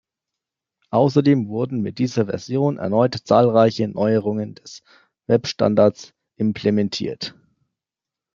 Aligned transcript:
Außerdem 0.89 1.47
wurden 1.47 1.81
mit 1.83 1.99
dieser 1.99 2.25
Version 2.25 2.79
erneut 2.79 3.19
zahlreiche 3.23 3.87
Neuerungen 3.87 4.55
des 4.55 4.81
Webstandards 5.27 6.15
implementiert. 6.37 7.35